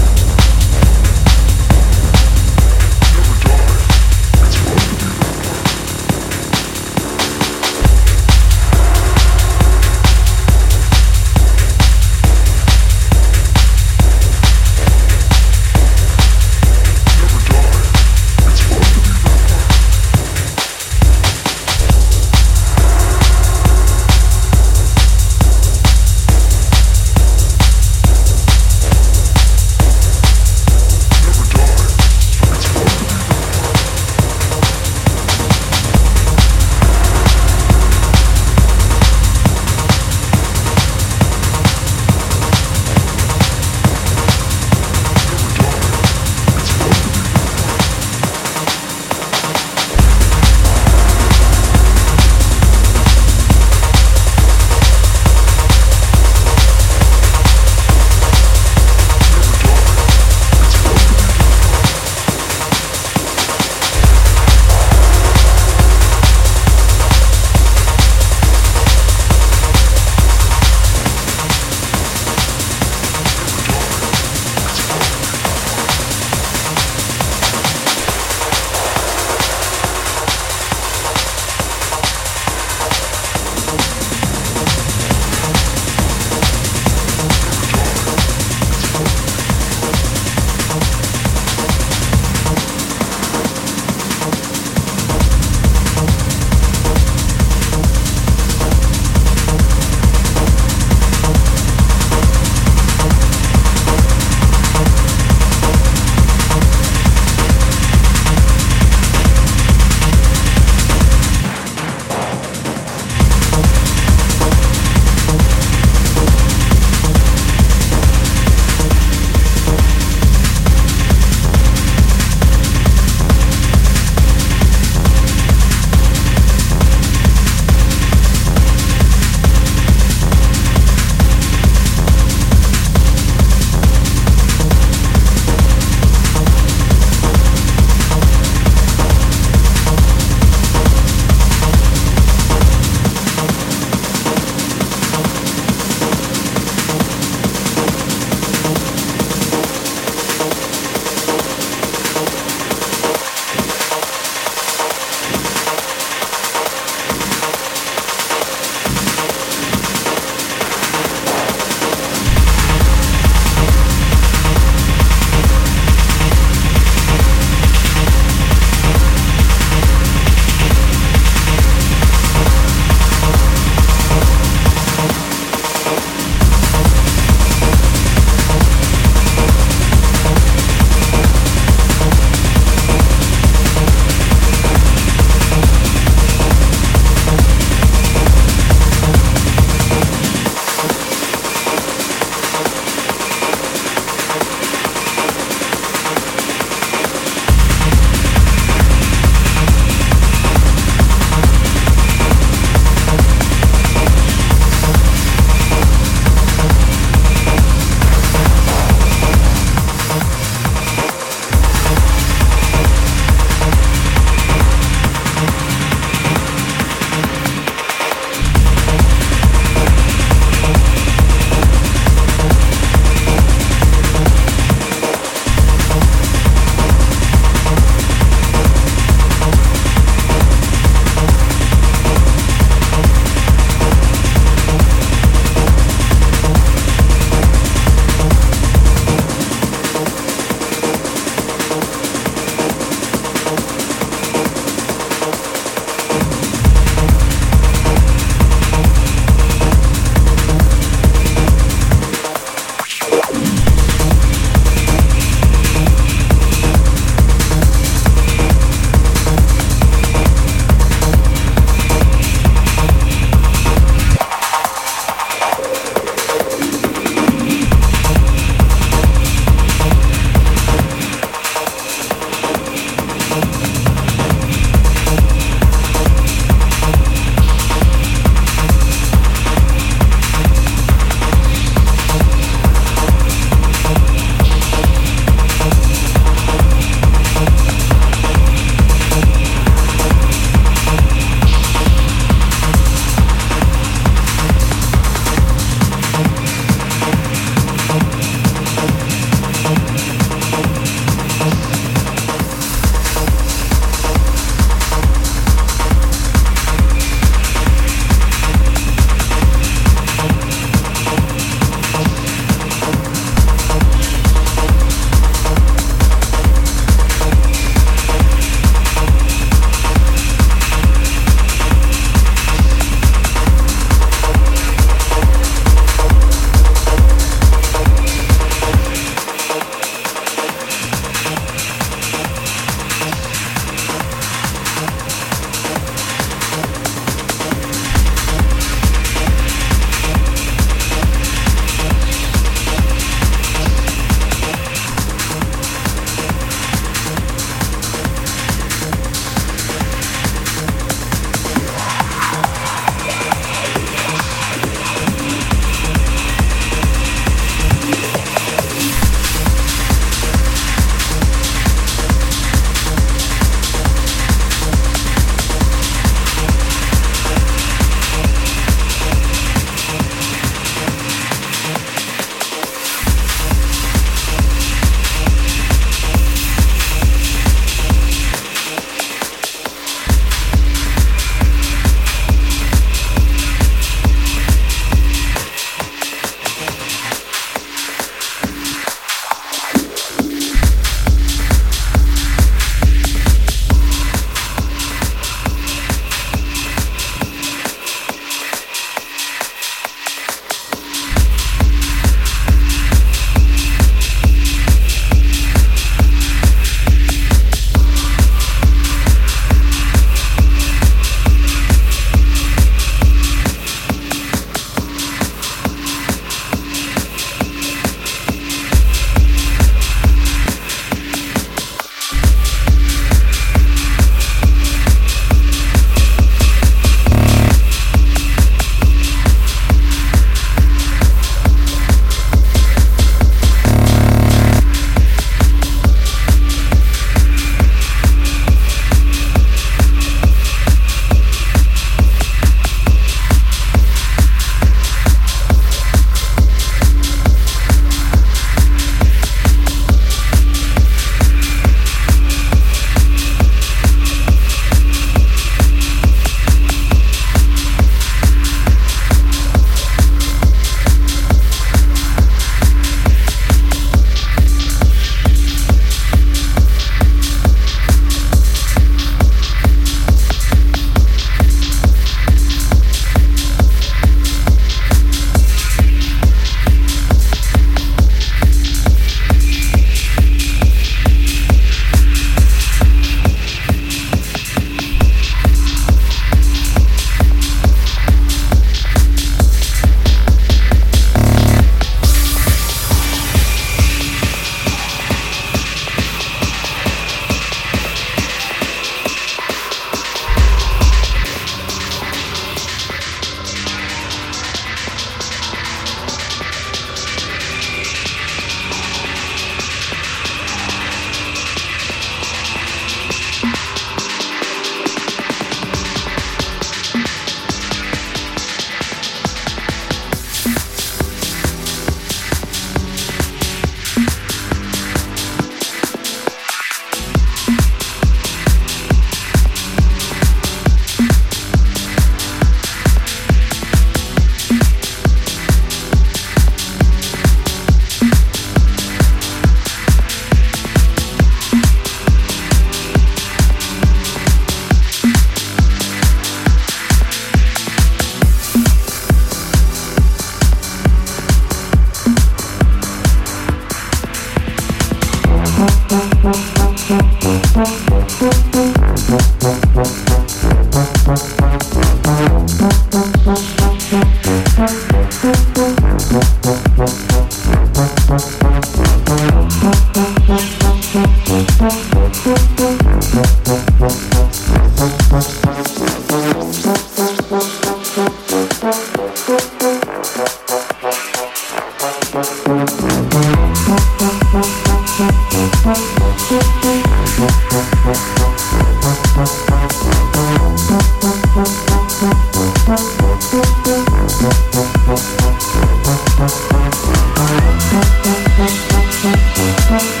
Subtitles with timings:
[599.71, 600.00] Thank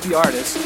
[0.00, 0.57] support the them.